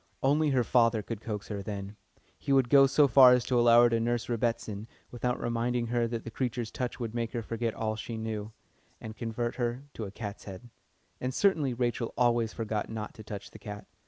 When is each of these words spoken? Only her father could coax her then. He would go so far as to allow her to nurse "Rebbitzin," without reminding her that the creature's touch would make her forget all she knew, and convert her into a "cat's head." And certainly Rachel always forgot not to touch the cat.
Only 0.23 0.49
her 0.49 0.63
father 0.63 1.03
could 1.03 1.21
coax 1.21 1.49
her 1.49 1.61
then. 1.61 1.95
He 2.39 2.51
would 2.51 2.71
go 2.71 2.87
so 2.87 3.07
far 3.07 3.33
as 3.33 3.45
to 3.45 3.59
allow 3.59 3.83
her 3.83 3.89
to 3.91 3.99
nurse 3.99 4.25
"Rebbitzin," 4.29 4.87
without 5.11 5.39
reminding 5.39 5.85
her 5.93 6.07
that 6.07 6.23
the 6.23 6.31
creature's 6.31 6.71
touch 6.71 6.99
would 6.99 7.13
make 7.13 7.33
her 7.33 7.43
forget 7.43 7.75
all 7.75 7.95
she 7.95 8.17
knew, 8.17 8.51
and 8.99 9.15
convert 9.15 9.57
her 9.57 9.83
into 9.93 10.05
a 10.05 10.09
"cat's 10.11 10.45
head." 10.45 10.71
And 11.19 11.31
certainly 11.35 11.75
Rachel 11.75 12.15
always 12.17 12.51
forgot 12.51 12.89
not 12.89 13.13
to 13.13 13.23
touch 13.23 13.51
the 13.51 13.59
cat. 13.59 13.85